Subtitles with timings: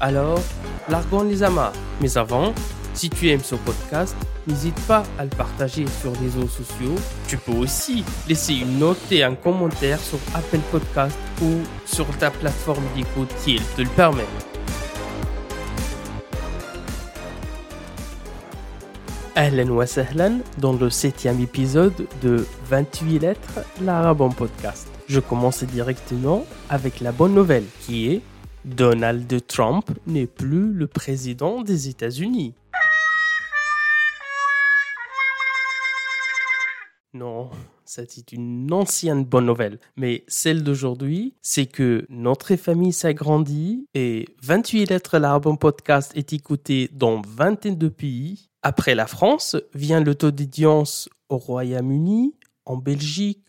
[0.00, 0.40] Alors,
[0.88, 1.72] largons les amas.
[2.00, 2.52] Mais avant,
[2.94, 4.16] si tu aimes ce podcast,
[4.46, 6.94] n'hésite pas à le partager sur les réseaux sociaux.
[7.26, 12.30] Tu peux aussi laisser une note et un commentaire sur Apple Podcast ou sur ta
[12.30, 14.24] plateforme d'écoute si elle te le permet.
[19.34, 19.84] Ahlan wa
[20.58, 24.88] dans le septième épisode de 28 lettres, l'arabe en podcast.
[25.08, 28.20] Je commence directement avec la bonne nouvelle qui est
[28.64, 32.54] Donald Trump n'est plus le président des États-Unis.
[37.14, 37.50] Non,
[37.84, 39.78] c'est une ancienne bonne nouvelle.
[39.96, 46.32] Mais celle d'aujourd'hui, c'est que notre famille s'agrandit et 28 lettres l'arabe en podcast est
[46.32, 52.34] écouté dans 22 pays après la France, vient le taux d'audience au Royaume-Uni,
[52.66, 53.42] en Belgique,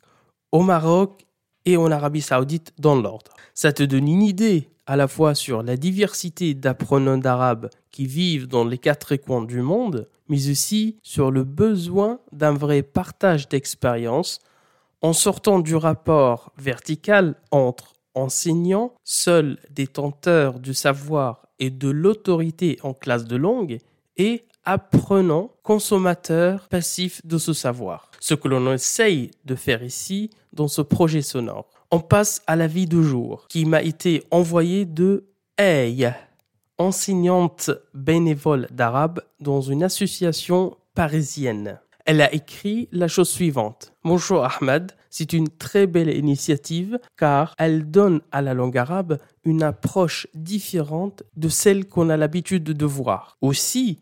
[0.51, 1.25] au Maroc
[1.65, 3.33] et en Arabie Saoudite dans l'ordre.
[3.53, 8.47] Ça te donne une idée à la fois sur la diversité d'apprenants d'arabe qui vivent
[8.47, 14.39] dans les quatre coins du monde, mais aussi sur le besoin d'un vrai partage d'expérience
[15.03, 22.95] en sortant du rapport vertical entre enseignants, seuls détenteurs du savoir et de l'autorité en
[22.95, 23.77] classe de langue,
[24.17, 28.09] et apprenant, consommateur passif de ce savoir.
[28.19, 31.78] Ce que l'on essaye de faire ici dans ce projet sonore.
[31.91, 35.25] On passe à la vie de jour qui m'a été envoyée de
[35.57, 36.07] Hey,
[36.77, 41.79] enseignante bénévole d'arabe dans une association parisienne.
[42.05, 43.91] Elle a écrit la chose suivante.
[44.03, 49.63] Bonjour Ahmed, c'est une très belle initiative car elle donne à la langue arabe une
[49.63, 53.35] approche différente de celle qu'on a l'habitude de voir.
[53.41, 53.97] Aussi,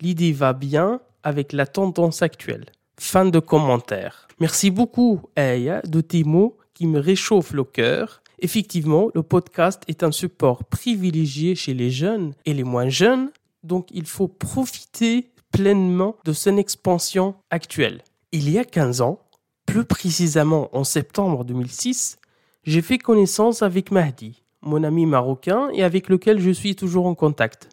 [0.00, 2.66] l'idée va bien avec la tendance actuelle.
[2.98, 4.26] Fin de commentaire.
[4.40, 8.22] Merci beaucoup, Aya, de tes mots qui me réchauffent le cœur.
[8.38, 13.32] Effectivement, le podcast est un support privilégié chez les jeunes et les moins jeunes,
[13.64, 18.04] donc il faut profiter pleinement de son expansion actuelle.
[18.30, 19.18] Il y a 15 ans,
[19.66, 22.18] plus précisément en septembre 2006,
[22.62, 27.16] j'ai fait connaissance avec Mahdi, mon ami marocain et avec lequel je suis toujours en
[27.16, 27.70] contact.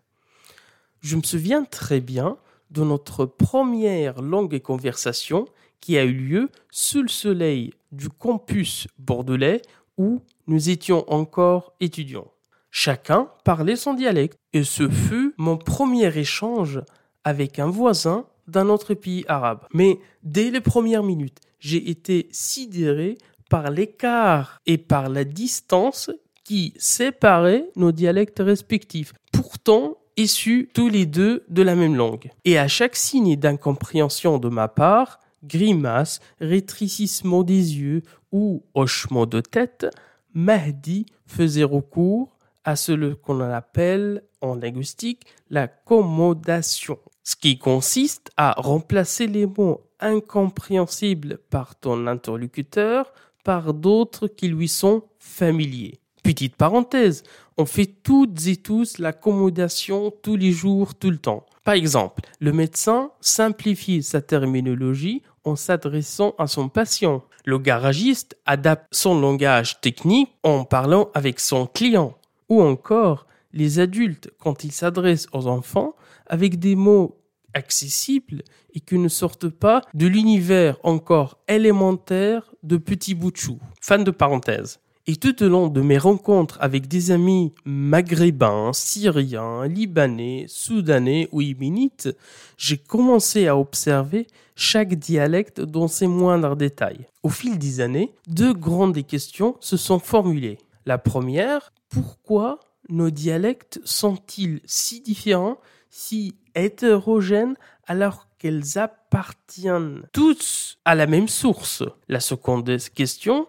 [1.01, 2.37] Je me souviens très bien
[2.71, 5.45] de notre première longue conversation
[5.85, 9.61] qui a eu lieu sous le soleil du campus bordelais
[9.99, 12.31] où nous étions encore étudiants.
[12.71, 16.81] Chacun parlait son dialecte et ce fut mon premier échange
[17.23, 19.59] avec un voisin d'un autre pays arabe.
[19.73, 23.19] Mais dès les premières minutes, j'ai été sidéré
[23.51, 26.09] par l'écart et par la distance
[26.43, 29.13] qui séparait nos dialectes respectifs.
[29.31, 32.31] Pourtant, issus tous les deux de la même langue.
[32.43, 38.01] Et à chaque signe d'incompréhension de ma part, grimace, rétrécissement des yeux
[38.31, 39.87] ou hochement de tête,
[40.33, 48.53] Mahdi faisait recours à ce qu'on appelle en linguistique la commodation, ce qui consiste à
[48.57, 53.13] remplacer les mots incompréhensibles par ton interlocuteur
[53.43, 55.99] par d'autres qui lui sont familiers.
[56.23, 57.21] Petite parenthèse,
[57.55, 61.45] on fait toutes et tous l'accommodation tous les jours, tout le temps.
[61.63, 67.23] Par exemple, le médecin simplifie sa terminologie en s'adressant à son patient.
[67.45, 72.15] Le garagiste adapte son langage technique en parlant avec son client.
[72.49, 75.95] Ou encore, les adultes, quand ils s'adressent aux enfants,
[76.27, 77.17] avec des mots
[77.53, 83.59] accessibles et qui ne sortent pas de l'univers encore élémentaire de petits bouts de chou.
[83.81, 84.79] Fin de parenthèse.
[85.07, 91.41] Et tout au long de mes rencontres avec des amis maghrébins, syriens, libanais, soudanais ou
[91.41, 92.09] yéménites,
[92.57, 94.25] j'ai commencé à observer
[94.55, 97.05] chaque dialecte dans ses moindres détails.
[97.21, 100.57] Au fil des années, deux grandes questions se sont formulées.
[100.87, 102.59] La première, pourquoi
[102.89, 105.59] nos dialectes sont-ils si différents,
[105.91, 111.83] si hétérogènes alors qu'elles appartiennent tous à la même source?
[112.09, 113.47] La seconde question,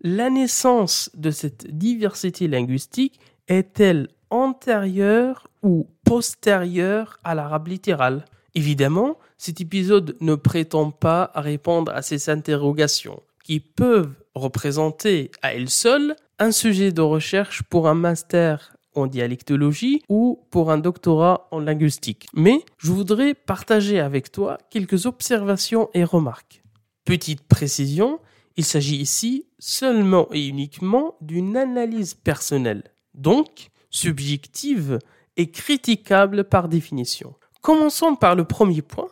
[0.00, 3.18] la naissance de cette diversité linguistique
[3.48, 8.24] est-elle antérieure ou postérieure à l'arabe littéral?
[8.54, 15.70] Évidemment, cet épisode ne prétend pas répondre à ces interrogations, qui peuvent représenter à elles
[15.70, 21.60] seules un sujet de recherche pour un master en dialectologie ou pour un doctorat en
[21.60, 22.26] linguistique.
[22.34, 26.62] Mais je voudrais partager avec toi quelques observations et remarques.
[27.04, 28.20] Petite précision,
[28.58, 32.82] il s'agit ici seulement et uniquement d'une analyse personnelle,
[33.14, 34.98] donc subjective
[35.36, 37.36] et critiquable par définition.
[37.62, 39.10] Commençons par le premier point.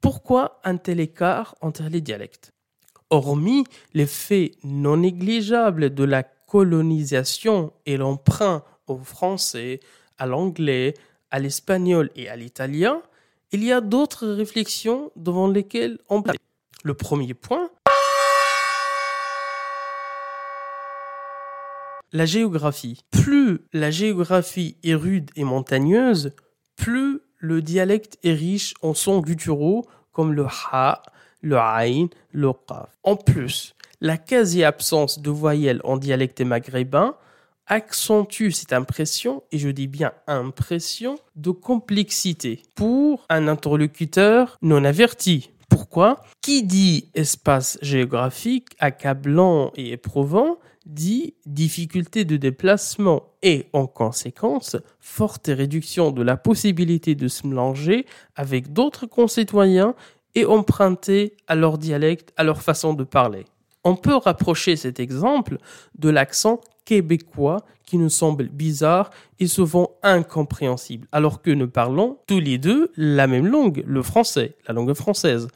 [0.00, 2.54] Pourquoi un tel écart entre les dialectes?
[3.10, 9.80] Hormis l'effet non négligeable de la colonisation et l'emprunt au français,
[10.16, 10.94] à l'anglais,
[11.30, 13.02] à l'espagnol et à l'italien,
[13.52, 16.32] il y a d'autres réflexions devant lesquelles on peut.
[16.84, 17.70] Le premier point,
[22.12, 23.02] la géographie.
[23.10, 26.32] Plus la géographie est rude et montagneuse,
[26.76, 31.02] plus le dialecte est riche en sons gutturaux comme le ha,
[31.40, 32.88] le aïn, le qaf.
[33.04, 37.14] En plus, la quasi-absence de voyelles en dialecte maghrébin
[37.66, 45.50] accentue cette impression, et je dis bien impression, de complexité pour un interlocuteur non averti.
[45.68, 46.22] Pourquoi?
[46.40, 50.58] Qui dit espace géographique accablant et éprouvant
[50.88, 58.06] dit difficulté de déplacement et, en conséquence, forte réduction de la possibilité de se mélanger
[58.34, 59.94] avec d'autres concitoyens
[60.34, 63.44] et emprunter à leur dialecte, à leur façon de parler.
[63.84, 65.58] On peut rapprocher cet exemple
[65.98, 72.40] de l'accent québécois qui nous semble bizarre et souvent incompréhensible, alors que nous parlons tous
[72.40, 75.48] les deux la même langue, le français, la langue française.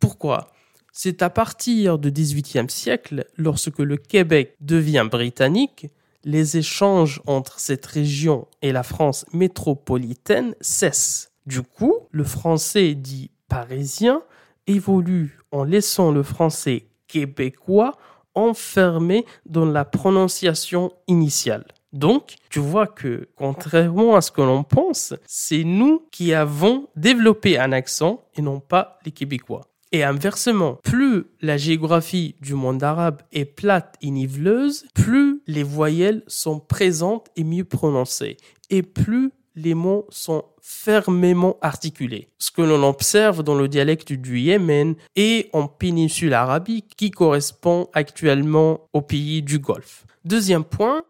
[0.00, 0.52] Pourquoi?
[1.00, 5.86] C'est à partir du XVIIIe siècle, lorsque le Québec devient britannique,
[6.24, 11.30] les échanges entre cette région et la France métropolitaine cessent.
[11.46, 14.22] Du coup, le français dit parisien
[14.66, 17.96] évolue en laissant le français québécois
[18.34, 21.64] enfermé dans la prononciation initiale.
[21.92, 27.56] Donc, tu vois que, contrairement à ce que l'on pense, c'est nous qui avons développé
[27.56, 29.68] un accent et non pas les Québécois.
[29.90, 36.22] Et inversement, plus la géographie du monde arabe est plate et niveleuse, plus les voyelles
[36.26, 38.36] sont présentes et mieux prononcées,
[38.68, 42.28] et plus les mots sont fermement articulés.
[42.38, 47.88] Ce que l'on observe dans le dialecte du Yémen et en péninsule arabique qui correspond
[47.94, 50.04] actuellement aux pays du Golfe.
[50.26, 51.02] Deuxième point,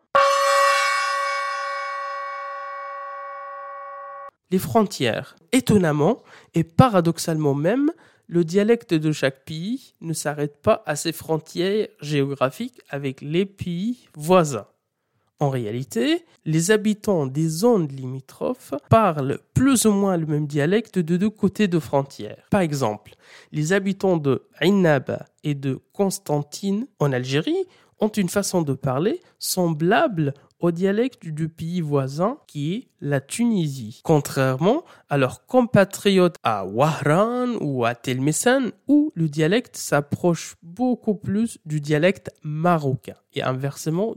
[4.52, 5.34] les frontières.
[5.50, 6.22] Étonnamment
[6.54, 7.90] et paradoxalement même,
[8.28, 14.06] le dialecte de chaque pays ne s'arrête pas à ses frontières géographiques avec les pays
[14.14, 14.66] voisins.
[15.40, 21.16] En réalité, les habitants des zones limitrophes parlent plus ou moins le même dialecte de
[21.16, 22.44] deux côtés de frontières.
[22.50, 23.14] Par exemple,
[23.52, 27.66] les habitants de Ainab et de Constantine en Algérie
[28.00, 34.00] ont une façon de parler semblable au dialecte du pays voisin qui est la Tunisie,
[34.02, 41.58] contrairement à leurs compatriotes à Wahran ou à Telmesan où le dialecte s'approche beaucoup plus
[41.64, 44.14] du dialecte marocain et inversement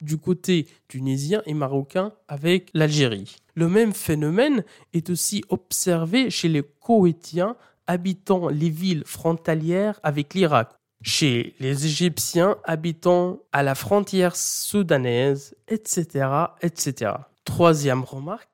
[0.00, 3.36] du côté tunisien et marocain avec l'Algérie.
[3.54, 7.56] Le même phénomène est aussi observé chez les Koweïtiens
[7.86, 10.70] habitant les villes frontalières avec l'Irak
[11.02, 16.26] chez les Égyptiens habitant à la frontière soudanaise, etc.,
[16.62, 17.12] etc.
[17.44, 18.48] Troisième remarque.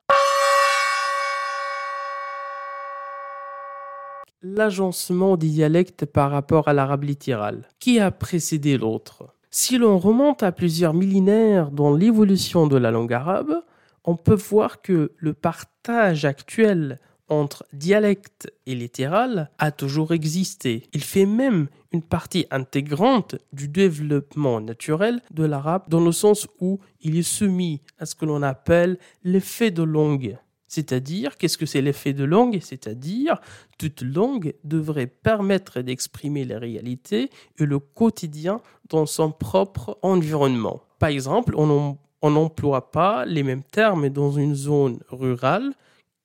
[4.41, 7.67] L'agencement des dialectes par rapport à l'arabe littéral.
[7.79, 9.35] Qui a précédé l'autre?
[9.51, 13.63] Si l'on remonte à plusieurs millénaires dans l'évolution de la langue arabe,
[14.05, 20.83] on peut voir que le partage actuel entre dialecte et littéral a toujours existé.
[20.93, 26.79] Il fait même une partie intégrante du développement naturel de l'arabe dans le sens où
[27.01, 30.37] il est soumis à ce que l'on appelle l'effet de langue.
[30.67, 32.59] C'est-à-dire, qu'est-ce que c'est l'effet de langue?
[32.61, 33.41] C'est-à-dire,
[33.79, 40.83] toute langue devrait permettre d'exprimer la réalité et le quotidien dans son propre environnement.
[40.99, 41.97] Par exemple, on
[42.29, 45.73] n'emploie pas les mêmes termes dans une zone rurale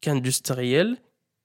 [0.08, 0.96] industriel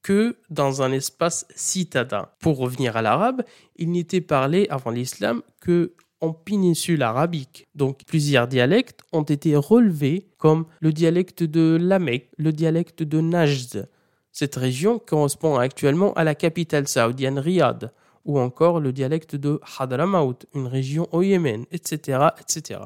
[0.02, 2.28] que dans un espace citadin.
[2.38, 3.42] Pour revenir à l'arabe,
[3.76, 7.66] il n'était parlé avant l'islam que en péninsule arabique.
[7.74, 13.88] Donc plusieurs dialectes ont été relevés comme le dialecte de Lamek, le dialecte de Najd.
[14.32, 17.92] Cette région correspond actuellement à la capitale saoudienne Riyad
[18.24, 22.80] ou encore le dialecte de Hadramaut, une région au Yémen, etc., etc.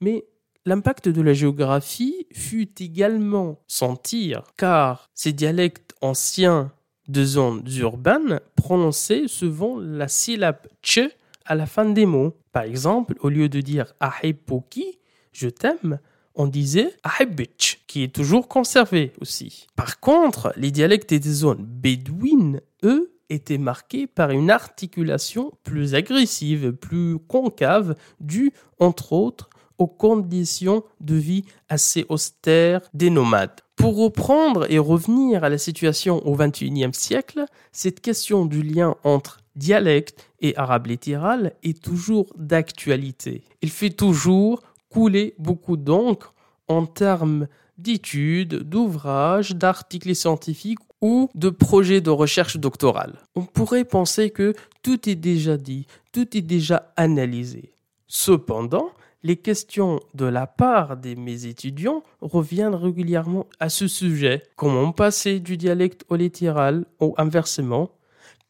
[0.00, 0.24] Mais
[0.70, 6.70] L'impact de la géographie fut également sentir, car ces dialectes anciens
[7.08, 11.08] de zones urbaines prononçaient souvent la syllabe ch
[11.44, 12.36] à la fin des mots.
[12.52, 15.00] Par exemple, au lieu de dire ahipoki,
[15.32, 15.98] je t'aime,
[16.36, 19.66] on disait Ahibich, qui est toujours conservé aussi.
[19.74, 26.70] Par contre, les dialectes des zones bédouines, eux, étaient marqués par une articulation plus agressive,
[26.70, 29.50] plus concave, due, entre autres,
[29.80, 33.60] aux conditions de vie assez austères des nomades.
[33.74, 39.40] Pour reprendre et revenir à la situation au XXIe siècle, cette question du lien entre
[39.56, 43.42] dialecte et arabe littéral est toujours d'actualité.
[43.62, 46.34] Il fait toujours couler beaucoup d'encre
[46.68, 53.18] en termes d'études, d'ouvrages, d'articles scientifiques ou de projets de recherche doctorale.
[53.34, 57.72] On pourrait penser que tout est déjà dit, tout est déjà analysé.
[58.06, 58.90] Cependant,
[59.22, 64.42] les questions de la part de mes étudiants reviennent régulièrement à ce sujet.
[64.56, 67.90] Comment passer du dialecte au littéral ou inversement?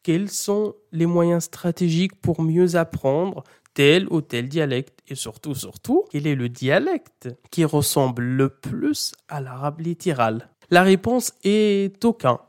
[0.03, 4.99] Quels sont les moyens stratégiques pour mieux apprendre tel ou tel dialecte?
[5.07, 10.49] Et surtout, surtout, quel est le dialecte qui ressemble le plus à l'arabe littéral?
[10.69, 12.39] La réponse est aucun.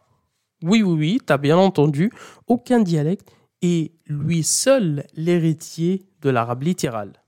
[0.62, 2.12] Oui, oui, oui, t'as bien entendu,
[2.47, 3.29] aucun dialecte
[3.62, 7.22] est lui seul l'héritier de l'arabe littéral.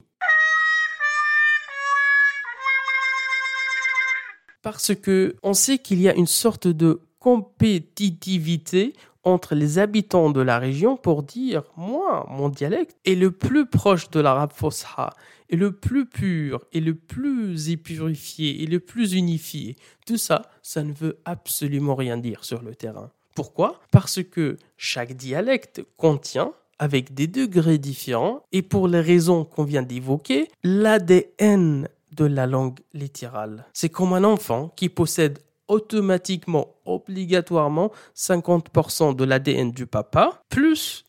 [4.64, 10.40] Parce que on sait qu'il y a une sorte de compétitivité entre les habitants de
[10.40, 15.10] la région pour dire moi mon dialecte est le plus proche de l'arabe fosha
[15.50, 19.76] est le plus pur et le plus épurifié et le plus unifié.
[20.06, 23.10] Tout ça ça ne veut absolument rien dire sur le terrain.
[23.34, 23.80] Pourquoi?
[23.90, 29.82] Parce que chaque dialecte contient avec des degrés différents et pour les raisons qu'on vient
[29.82, 33.66] d'évoquer l'ADN de la langue littérale.
[33.72, 41.04] C'est comme un enfant qui possède automatiquement, obligatoirement 50% de l'ADN du papa, plus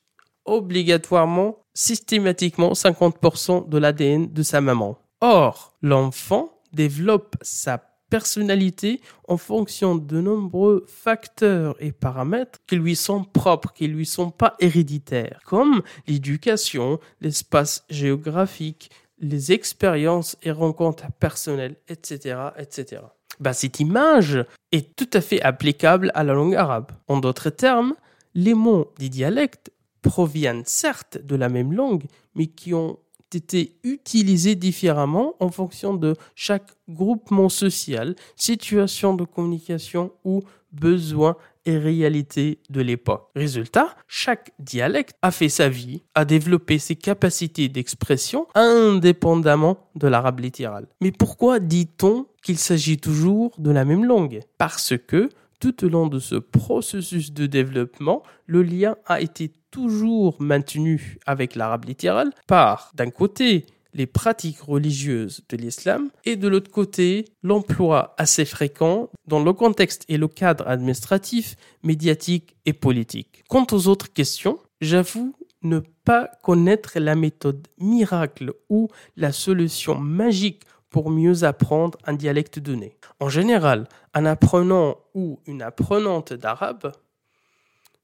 [0.45, 4.97] obligatoirement, systématiquement 50% de l'ADN de sa maman.
[5.21, 13.23] Or, l'enfant développe sa personnalité en fonction de nombreux facteurs et paramètres qui lui sont
[13.23, 18.91] propres, qui lui sont pas héréditaires, comme l'éducation, l'espace géographique,
[19.29, 23.01] les expériences et rencontres personnelles, etc., etc.
[23.39, 26.91] Bah, cette image est tout à fait applicable à la langue arabe.
[27.07, 27.95] En d'autres termes,
[28.33, 32.05] les mots des dialectes proviennent certes de la même langue,
[32.35, 32.99] mais qui ont
[33.33, 41.35] été utilisés différemment en fonction de chaque groupement social, situation de communication ou besoin
[41.65, 43.29] et réalité de l'époque.
[43.35, 50.39] Résultat, chaque dialecte a fait sa vie, a développé ses capacités d'expression indépendamment de l'arabe
[50.39, 50.87] littéral.
[51.01, 54.41] Mais pourquoi dit-on qu'il s'agit toujours de la même langue?
[54.57, 55.29] Parce que
[55.59, 61.55] tout au long de ce processus de développement, le lien a été toujours maintenu avec
[61.55, 68.13] l'arabe littéral par, d'un côté, les pratiques religieuses de l'islam et de l'autre côté l'emploi
[68.17, 73.43] assez fréquent dans le contexte et le cadre administratif, médiatique et politique.
[73.49, 75.33] Quant aux autres questions, j'avoue
[75.63, 82.59] ne pas connaître la méthode miracle ou la solution magique pour mieux apprendre un dialecte
[82.59, 82.97] donné.
[83.19, 86.91] En général, un apprenant ou une apprenante d'arabe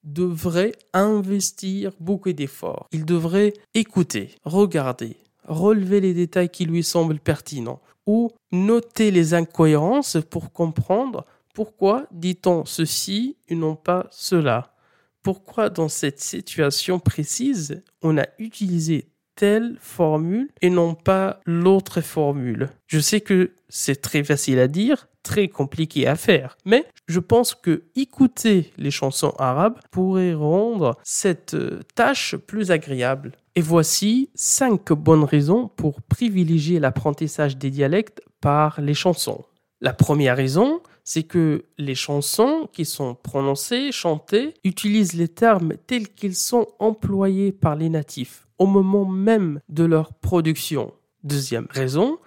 [0.04, 2.88] devrait investir beaucoup d'efforts.
[2.92, 5.18] Il devrait écouter, regarder,
[5.52, 12.66] relever les détails qui lui semblent pertinents ou noter les incohérences pour comprendre pourquoi dit-on
[12.66, 14.74] ceci et non pas cela.
[15.22, 22.70] Pourquoi dans cette situation précise, on a utilisé telle formule et non pas l'autre formule?
[22.88, 27.56] Je sais que c'est très facile à dire, très compliqué à faire, mais je pense
[27.56, 33.34] que écouter les chansons arabes pourrait rendre cette euh, tâche plus agréable.
[33.56, 39.44] Et voici cinq bonnes raisons pour privilégier l'apprentissage des dialectes par les chansons.
[39.82, 46.08] La première raison, c'est que les chansons qui sont prononcées, chantées, utilisent les termes tels
[46.10, 50.94] qu'ils sont employés par les natifs au moment même de leur production.
[51.24, 52.20] Deuxième raison,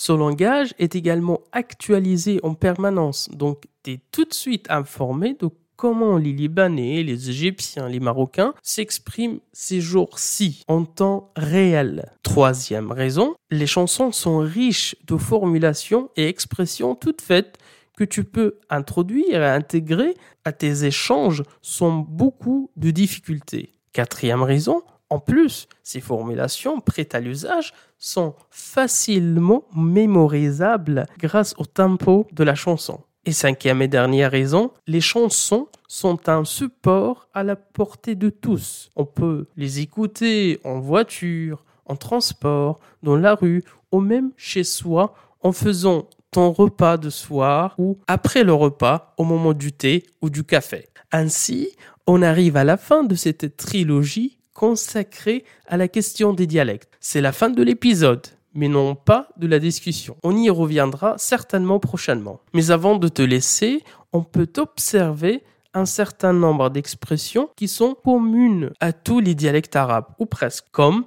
[0.00, 5.50] ce langage est également actualisé en permanence, donc tu es tout de suite informé de
[5.76, 12.12] comment les Libanais, les Égyptiens, les Marocains s'expriment ces jours-ci en temps réel.
[12.22, 17.58] Troisième raison, les chansons sont riches de formulations et expressions toutes faites
[17.94, 20.14] que tu peux introduire et intégrer
[20.46, 23.74] à tes échanges sans beaucoup de difficultés.
[23.92, 32.28] Quatrième raison, en plus, ces formulations prêtes à l'usage sont facilement mémorisables grâce au tempo
[32.32, 33.00] de la chanson.
[33.26, 38.90] Et cinquième et dernière raison, les chansons sont un support à la portée de tous.
[38.96, 45.14] On peut les écouter en voiture, en transport, dans la rue ou même chez soi
[45.42, 50.30] en faisant ton repas de soir ou après le repas au moment du thé ou
[50.30, 50.88] du café.
[51.12, 51.76] Ainsi,
[52.06, 56.92] on arrive à la fin de cette trilogie consacrée à la question des dialectes.
[57.00, 60.16] C'est la fin de l'épisode mais non pas de la discussion.
[60.22, 62.40] On y reviendra certainement prochainement.
[62.52, 68.72] Mais avant de te laisser, on peut observer un certain nombre d'expressions qui sont communes
[68.80, 71.04] à tous les dialectes arabes, ou presque, comme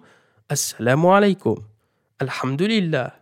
[0.47, 1.59] Assalamu alaikum,
[2.19, 3.13] Alhamdulillah,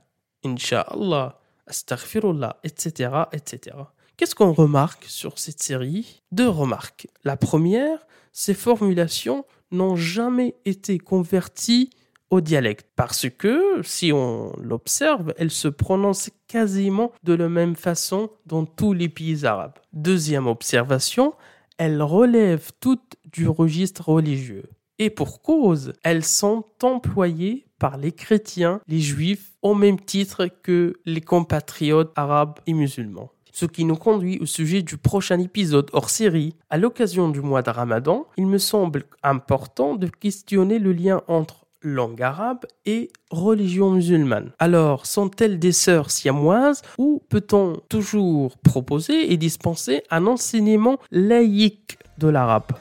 [0.46, 3.76] Inch'Allah, Astaghfirullah, etc., etc.
[4.16, 6.22] Qu'est-ce qu'on remarque sur cette série?
[6.32, 7.08] Deux remarques.
[7.24, 11.90] La première, ces formulations n'ont jamais été converties
[12.30, 18.30] au dialecte parce que si on l'observe, elles se prononcent quasiment de la même façon
[18.46, 19.78] dans tous les pays arabes.
[19.94, 21.34] Deuxième observation,
[21.78, 24.70] elles relèvent toutes du registre religieux.
[24.98, 30.94] Et pour cause, elles sont employées par les chrétiens, les juifs, au même titre que
[31.06, 33.32] les compatriotes arabes et musulmans.
[33.52, 36.56] Ce qui nous conduit au sujet du prochain épisode hors série.
[36.70, 41.66] À l'occasion du mois de Ramadan, il me semble important de questionner le lien entre
[41.84, 44.52] langue arabe et religion musulmane.
[44.60, 52.28] Alors, sont-elles des sœurs siamoises ou peut-on toujours proposer et dispenser un enseignement laïque de
[52.28, 52.72] l'arabe?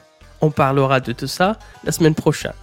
[0.41, 2.53] On parlera de tout ça la semaine prochaine.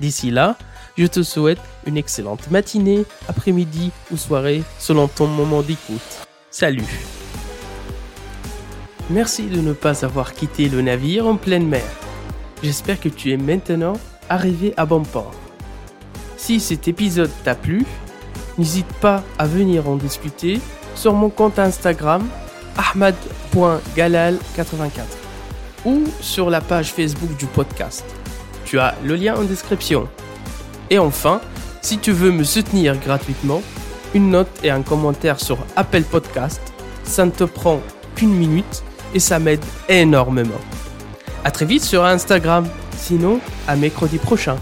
[0.00, 0.56] D'ici là,
[0.96, 6.26] je te souhaite une excellente matinée, après-midi ou soirée selon ton moment d'écoute.
[6.50, 7.15] Salut
[9.08, 11.84] Merci de ne pas avoir quitté le navire en pleine mer.
[12.60, 13.92] J'espère que tu es maintenant
[14.28, 15.30] arrivé à bon port.
[16.36, 17.86] Si cet épisode t'a plu,
[18.58, 20.58] n'hésite pas à venir en discuter
[20.96, 22.26] sur mon compte Instagram
[22.76, 24.88] ahmad.galal84
[25.84, 28.04] ou sur la page Facebook du podcast.
[28.64, 30.08] Tu as le lien en description.
[30.90, 31.40] Et enfin,
[31.80, 33.62] si tu veux me soutenir gratuitement,
[34.14, 36.60] une note et un commentaire sur Apple Podcast,
[37.04, 37.80] ça ne te prend
[38.16, 38.82] qu'une minute
[39.14, 40.60] et ça m'aide énormément.
[41.44, 42.66] A très vite sur Instagram,
[42.96, 44.56] sinon à mercredi prochain.